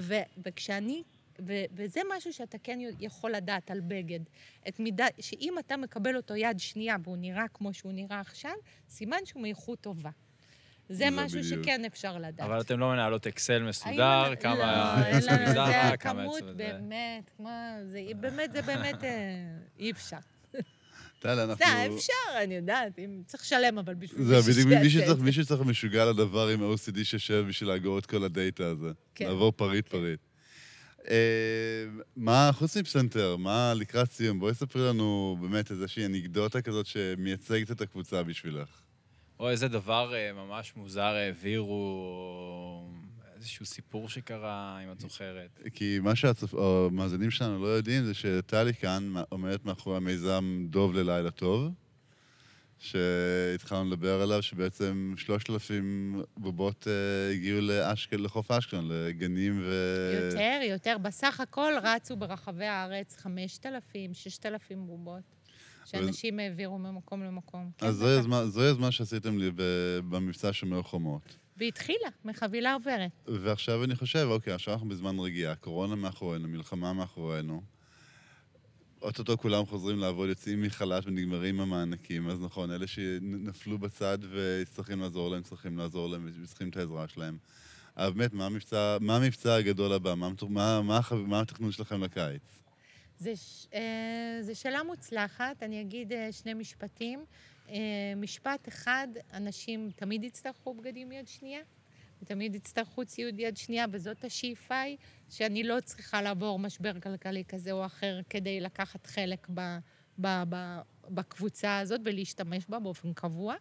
[0.00, 0.14] ו-
[0.46, 1.02] וכשאני,
[1.76, 4.20] וזה משהו שאתה כן יכול לדעת על בגד.
[4.68, 8.52] את מידה, שאם אתה מקבל אותו יד שנייה והוא נראה כמו שהוא נראה עכשיו,
[8.88, 10.10] סימן שהוא מאיכות טובה.
[10.88, 11.62] זה זה משהו בדיוק.
[11.62, 12.40] שכן אפשר לדעת.
[12.40, 14.54] אבל אתם לא מנהלות אקסל מסודר, האם- כמה
[15.00, 17.48] לא, יצאו לנו- זה כמה הכמות באמת, כמו,
[17.92, 19.10] זה באמת, זה באמת, אה,
[19.78, 20.16] אי אפשר.
[21.20, 21.64] טל, אנחנו...
[21.66, 25.18] זה אפשר, אני יודעת, אם צריך לשלם, אבל בשביל זה בדיוק, שיעשה מישהו את צריך,
[25.18, 25.24] זה.
[25.24, 28.88] מישהו צריך משוגע לדבר עם OCD שיושב בשביל לאגור את כל הדאטה הזה.
[29.14, 29.24] כן.
[29.26, 30.20] לעבור פריט פריט.
[30.20, 30.27] אה,
[32.16, 34.40] מה, חוץ מפסנתר, מה לקראת סיום?
[34.40, 38.68] בואי ספרי לנו באמת איזושהי אנקדוטה כזאת שמייצגת את הקבוצה בשבילך.
[39.40, 42.90] או איזה דבר אה, ממש מוזר העבירו, או
[43.36, 45.60] איזשהו סיפור שקרה, אם את זוכרת.
[45.74, 51.72] כי מה שהמאזינים שלנו לא יודעים זה שטלי כאן עומדת מאחורי המיזם דוב ללילה טוב,
[52.78, 59.72] שהתחלנו לדבר עליו, שבעצם 3,000 בובות אה, הגיעו לאשקל, לחוף אשקלון, לגנים ו...
[60.24, 60.98] יותר, יותר.
[60.98, 65.22] בסך הכל רצו ברחבי הארץ 5,000, 6,000 בובות,
[65.84, 67.70] שאנשים העבירו ממקום למקום.
[67.78, 68.14] כן, אז זו בטח.
[68.16, 69.50] יוזמה, זו יוזמה שעשיתם לי
[70.08, 71.36] במבצע שומר חומות.
[71.56, 73.10] והתחילה, מחבילה עוברת.
[73.26, 77.62] ועכשיו אני חושב, אוקיי, עכשיו אנחנו בזמן רגיעה, קורונה מאחורינו, מלחמה מאחורינו.
[79.02, 85.30] אוטוטו כולם חוזרים לעבוד, יוצאים מחל"ת ונגמרים המענקים, אז נכון, אלה שנפלו בצד וצריכים לעזור
[85.30, 87.38] להם, צריכים לעזור להם וצריכים את העזרה שלהם.
[87.96, 90.14] אבל באמת, מה המבצע, מה המבצע הגדול הבא?
[90.14, 92.42] מה, מה, מה, מה התכנון שלכם לקיץ?
[93.18, 93.32] זה,
[93.74, 97.24] אה, זה שאלה מוצלחת, אני אגיד אה, שני משפטים.
[97.68, 97.76] אה,
[98.16, 101.60] משפט אחד, אנשים תמיד יצטרכו בגדים יד שנייה,
[102.22, 104.96] ותמיד יצטרכו ציוד יד שנייה, וזאת השאיפה היא,
[105.30, 109.78] שאני לא צריכה לעבור משבר כלכלי כזה או אחר כדי לקחת חלק ב,
[110.20, 110.78] ב, ב,
[111.08, 113.54] בקבוצה הזאת ולהשתמש בה באופן קבוע.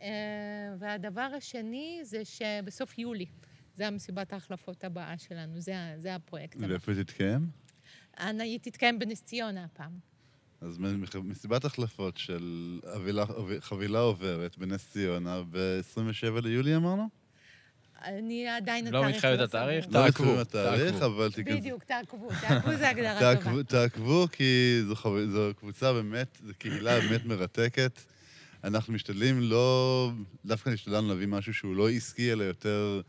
[0.00, 0.08] אה,
[0.78, 3.26] והדבר השני זה שבסוף יולי,
[3.74, 6.56] זה המסיבת ההחלפות הבאה שלנו, זה, זה הפרויקט.
[6.60, 7.50] ואיפה היא תתקיים?
[8.18, 9.98] היא תתקיים בנס ציונה הפעם.
[10.60, 10.78] אז
[11.24, 12.80] מסיבת החלפות של
[13.60, 17.08] חבילה עוברת בנס ציונה ב-27 ליולי אמרנו?
[18.04, 19.84] אני עדיין לא התאריך מתחייבת לא התאריך?
[19.84, 19.92] סגור.
[19.92, 21.06] תעקבו, לא מתחילים התאריך, תעקבו.
[21.06, 21.58] אבל תיכנסו.
[21.58, 23.62] בדיוק, תעקבו, תעקבו זה הגדרה טובה.
[23.62, 25.26] תעקבו, כי זו, חו...
[25.26, 28.00] זו קבוצה באמת, זו קהילה באמת מרתקת.
[28.64, 30.10] אנחנו משתדלים לא...
[30.44, 33.00] דווקא השתדלנו להביא משהו שהוא לא עסקי, אלא יותר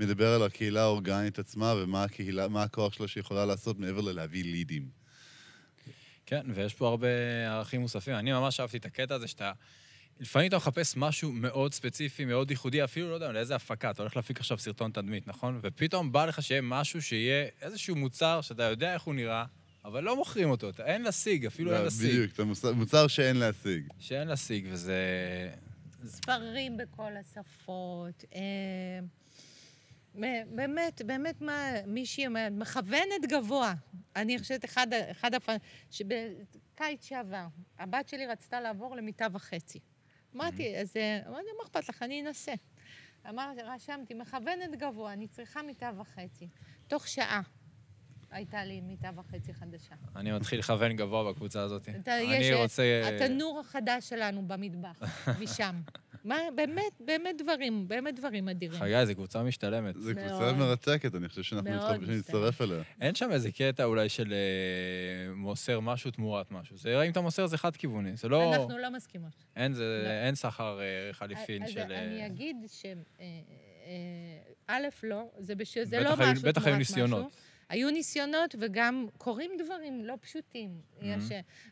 [0.00, 4.88] מדבר על הקהילה האורגנית עצמה ומה הקהילה, מה הכוח שלה שיכולה לעשות מעבר ללהביא לידים.
[6.26, 7.08] כן, ויש פה הרבה
[7.46, 8.14] ערכים מוספים.
[8.14, 9.52] אני ממש אהבתי את הקטע הזה שאתה...
[10.20, 14.16] לפעמים אתה מחפש משהו מאוד ספציפי, מאוד ייחודי, אפילו לא יודע לאיזה הפקה, אתה הולך
[14.16, 15.60] להפיק עכשיו סרטון תדמית, נכון?
[15.62, 19.44] ופתאום בא לך שיהיה משהו שיהיה איזשהו מוצר שאתה יודע איך הוא נראה,
[19.84, 22.10] אבל לא מוכרים אותו, אתה, אין להשיג, אפילו אין להשיג.
[22.10, 23.86] בדיוק, זה מוצר, מוצר שאין להשיג.
[23.98, 25.00] שאין להשיג, וזה...
[26.06, 28.24] ספרים בכל השפות.
[28.34, 28.40] אה,
[30.54, 33.74] באמת, באמת, מה, מישהי אומרת, מכוונת גבוה.
[34.16, 35.48] אני חושבת, אחד, אחד הפ...
[35.90, 37.46] שבקיץ שעבר,
[37.78, 39.80] הבת שלי רצתה לעבור למיטה וחצי.
[40.34, 42.52] אמרתי, אז אה, אמרתי, מה אכפת לך, אני אנסה.
[43.28, 46.48] אמרתי, רשמתי, מכוונת גבוה, אני צריכה מיטה וחצי.
[46.88, 47.42] תוך שעה
[48.30, 49.94] הייתה לי מיטה וחצי חדשה.
[50.16, 51.88] אני מתחיל לכוון גבוה בקבוצה הזאת.
[51.88, 52.82] אתה, אני יש, רוצה...
[53.08, 55.02] התנור החדש שלנו במטבח,
[55.40, 55.80] משם.
[56.26, 58.80] מה, באמת, באמת דברים, באמת דברים אדירים.
[58.80, 59.94] חגי, זו קבוצה משתלמת.
[60.00, 60.52] זו קבוצה.
[60.52, 61.70] מרתקת, אני חושב שאנחנו
[62.08, 62.82] נצטרף- אליה.
[63.00, 66.76] אין שם איזה קטע אולי של אה, מוסר משהו תמורת משהו.
[66.76, 68.54] זה, אם אתה מוסר זה חד-כיווני, זה לא...
[68.54, 69.32] אנחנו לא מסכימות.
[69.56, 70.10] אין, זה, לא.
[70.26, 71.80] אין סחר אה, חליפין אז של...
[71.80, 72.86] אני אה, אגיד ש...
[72.86, 72.90] אה,
[73.86, 73.96] אה,
[74.66, 75.78] א', לא, זה, בש...
[75.78, 77.26] זה לא היו- משהו בטח היו תמורת ניסיונות.
[77.26, 77.40] משהו.
[77.68, 80.70] היו ניסיונות, וגם קורים דברים לא פשוטים.
[81.02, 81.24] יש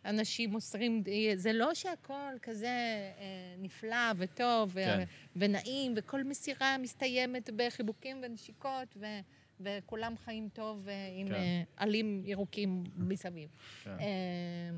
[0.04, 1.02] אנשים מוסרים,
[1.34, 5.04] זה לא שהכל כזה אה, נפלא וטוב ו- כן.
[5.36, 9.20] ונעים, וכל מסירה מסתיימת בחיבוקים ונשיקות, ו-
[9.60, 11.34] וכולם חיים טוב אה, עם כן.
[11.34, 13.48] אה, עלים ירוקים מסביב.
[13.84, 13.90] כן.
[13.90, 14.70] אה,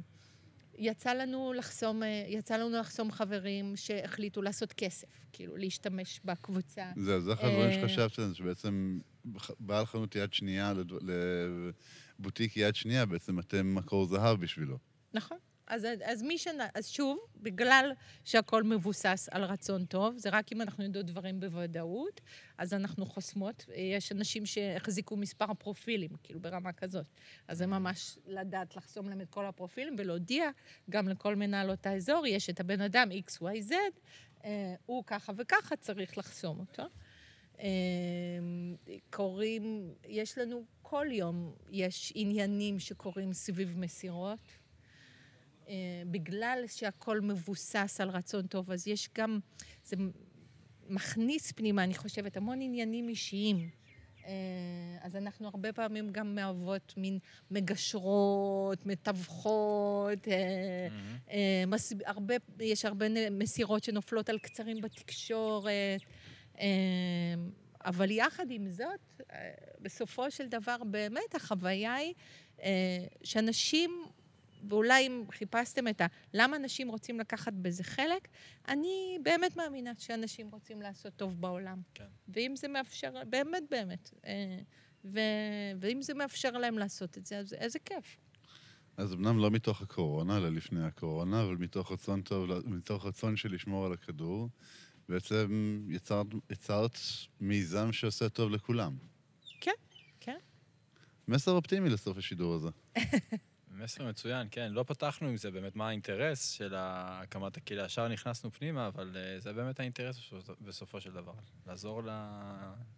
[0.78, 6.92] יצא לנו לחסום, אה, יצא לנו לחסום חברים שהחליטו לעשות כסף, כאילו להשתמש בקבוצה.
[6.96, 8.98] זהו, זה אחד הדברים אה, שחשבתי עליהם, שבעצם
[9.60, 10.72] בעל חנות יד שנייה,
[12.18, 14.78] לבוטיק יד שנייה, בעצם אתם מקור זהב בשבילו.
[15.14, 15.38] נכון.
[15.66, 16.58] אז, אז מי שנ...
[16.74, 17.92] אז שוב, בגלל
[18.24, 22.20] שהכל מבוסס על רצון טוב, זה רק אם אנחנו יודעות דברים בוודאות,
[22.58, 23.64] אז אנחנו חוסמות.
[23.74, 27.06] יש אנשים שהחזיקו מספר פרופילים, כאילו ברמה כזאת.
[27.48, 30.50] אז זה ממש לדעת לחסום להם את כל הפרופילים ולהודיע
[30.90, 33.72] גם לכל מנהלות האזור, יש את הבן אדם XYZ,
[34.44, 36.82] אה, הוא ככה וככה, צריך לחסום אותו.
[37.60, 37.66] אה,
[39.10, 44.38] קורים, יש לנו כל יום, יש עניינים שקורים סביב מסירות.
[45.68, 49.38] אה, בגלל שהכל מבוסס על רצון טוב, אז יש גם,
[49.84, 49.96] זה
[50.88, 53.70] מכניס פנימה, אני חושבת, המון עניינים אישיים.
[54.26, 54.32] אה,
[55.02, 57.18] אז אנחנו הרבה פעמים גם מהוות מין
[57.50, 66.00] מגשרות, מתווכות, אה, מס, הרבה, יש הרבה מסירות שנופלות על קצרים בתקשורת,
[67.86, 72.14] אבל יחד עם זאת, אה, בסופו של דבר, באמת החוויה היא
[72.62, 74.04] אה, שאנשים,
[74.68, 76.06] ואולי אם חיפשתם את ה...
[76.34, 78.28] למה אנשים רוצים לקחת בזה חלק,
[78.68, 81.80] אני באמת מאמינה שאנשים רוצים לעשות טוב בעולם.
[81.94, 82.04] כן.
[82.28, 84.58] ואם זה מאפשר, באמת באמת, אה,
[85.04, 85.20] ו,
[85.80, 88.16] ואם זה מאפשר להם לעשות את זה, אז איזה כיף.
[88.96, 93.54] אז אמנם לא מתוך הקורונה, אלא לפני הקורונה, אבל מתוך רצון טוב, מתוך רצון של
[93.54, 94.48] לשמור על הכדור,
[95.08, 96.98] בעצם יצרת, יצרת
[97.40, 98.96] מיזם שעושה טוב לכולם.
[99.60, 99.70] כן,
[100.20, 100.36] כן.
[101.28, 102.68] מסר אופטימי לסוף השידור הזה.
[103.70, 104.72] מסר מצוין, כן.
[104.72, 107.84] לא פתחנו עם זה באמת מה האינטרס של הקמת הקהילה.
[107.84, 110.16] ישר נכנסנו פנימה, אבל אה, זה באמת האינטרס
[110.60, 111.32] בסופו- של דבר.
[111.66, 112.02] לעזור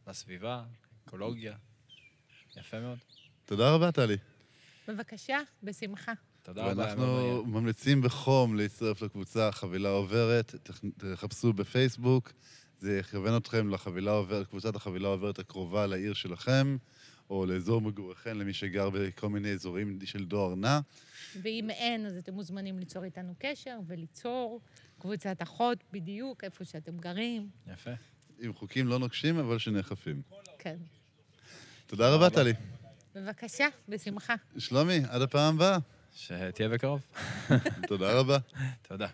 [0.06, 0.64] לסביבה,
[1.08, 1.56] אקולוגיה.
[2.56, 2.98] יפה מאוד.
[3.44, 4.16] תודה רבה, טלי.
[4.88, 6.12] בבקשה, בשמחה.
[6.48, 6.82] תודה רבה.
[6.82, 7.44] ואנחנו.
[7.46, 12.32] ממליצים בחום להצטרף לקבוצה חבילה עוברת, תח- תחפשו בפייסבוק,
[12.80, 16.76] זה יכוון אתכם לחבילה עוברת, קבוצת החבילה עוברת הקרובה לעיר שלכם,
[17.30, 20.80] או לאזור מגוריכם, למי שגר בכל מיני אזורים של דואר נע.
[21.42, 24.60] ואם אין, אז אתם מוזמנים ליצור איתנו קשר וליצור
[24.98, 27.48] קבוצת אחות בדיוק איפה שאתם גרים.
[27.72, 27.90] יפה.
[28.40, 30.22] עם חוקים לא נוקשים, אבל שנאכפים.
[30.58, 30.76] כן.
[31.86, 32.52] תודה רבה, טלי.
[33.14, 34.34] בבקשה, בשמחה.
[34.58, 35.78] שלומי, עד הפעם הבאה.
[36.18, 37.00] שתהיה בקרוב.
[37.86, 38.38] תודה רבה.
[38.88, 39.06] תודה.